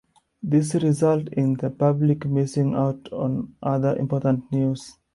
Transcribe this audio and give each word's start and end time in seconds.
This 0.41 0.73
results 0.73 1.29
in 1.33 1.57
the 1.57 1.69
public 1.69 2.25
missing 2.25 2.73
out 2.73 3.13
on 3.13 3.53
other 3.61 3.95
important 3.97 4.51
news. 4.51 4.97